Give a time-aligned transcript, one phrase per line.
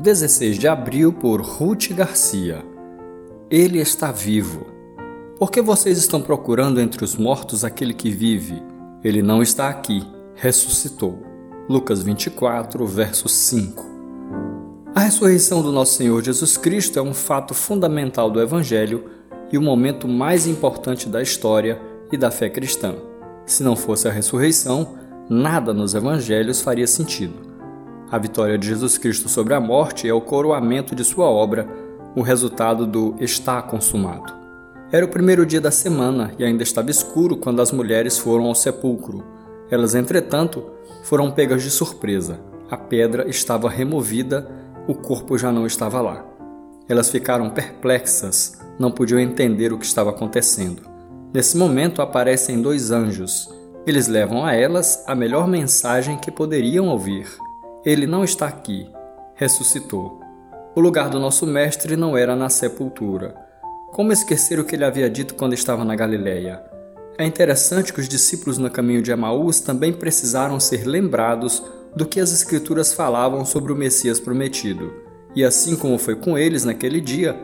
[0.00, 2.64] 16 de abril por Ruth Garcia.
[3.50, 4.66] Ele está vivo.
[5.38, 8.62] Por que vocês estão procurando entre os mortos aquele que vive?
[9.04, 10.02] Ele não está aqui,
[10.34, 11.22] ressuscitou.
[11.68, 13.84] Lucas 24, verso 5.
[14.94, 19.04] A ressurreição do nosso Senhor Jesus Cristo é um fato fundamental do Evangelho
[19.52, 21.78] e o momento mais importante da história
[22.10, 22.94] e da fé cristã.
[23.44, 24.96] Se não fosse a ressurreição,
[25.28, 27.49] nada nos evangelhos faria sentido.
[28.10, 31.68] A vitória de Jesus Cristo sobre a morte é o coroamento de sua obra,
[32.16, 34.34] o resultado do está consumado.
[34.90, 38.54] Era o primeiro dia da semana e ainda estava escuro quando as mulheres foram ao
[38.56, 39.22] sepulcro.
[39.70, 40.64] Elas, entretanto,
[41.04, 42.40] foram pegas de surpresa.
[42.68, 44.50] A pedra estava removida,
[44.88, 46.26] o corpo já não estava lá.
[46.88, 50.82] Elas ficaram perplexas, não podiam entender o que estava acontecendo.
[51.32, 53.48] Nesse momento aparecem dois anjos.
[53.86, 57.28] Eles levam a elas a melhor mensagem que poderiam ouvir.
[57.82, 58.90] Ele não está aqui,
[59.34, 60.20] ressuscitou.
[60.76, 63.34] O lugar do nosso mestre não era na sepultura.
[63.92, 66.62] Como esquecer o que ele havia dito quando estava na Galileia?
[67.16, 71.62] É interessante que os discípulos no caminho de Emaús também precisaram ser lembrados
[71.96, 74.92] do que as Escrituras falavam sobre o Messias prometido.
[75.34, 77.34] E assim como foi com eles naquele dia,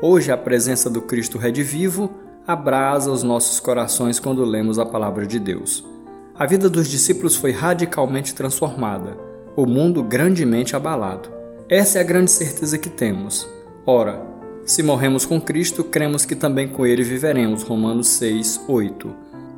[0.00, 2.08] hoje a presença do Cristo redivivo
[2.46, 5.84] abrasa os nossos corações quando lemos a palavra de Deus.
[6.32, 11.28] A vida dos discípulos foi radicalmente transformada o mundo grandemente abalado.
[11.68, 13.48] Essa é a grande certeza que temos.
[13.86, 14.20] Ora,
[14.64, 17.62] se morremos com Cristo, cremos que também com Ele viveremos.
[17.62, 19.10] Romanos 6, 8.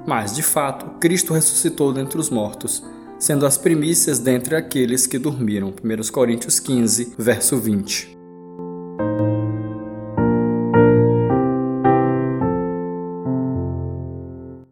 [0.07, 2.83] Mas, de fato, Cristo ressuscitou dentre os mortos,
[3.19, 5.69] sendo as primícias dentre aqueles que dormiram.
[5.69, 8.12] 1 Coríntios 15, verso 20.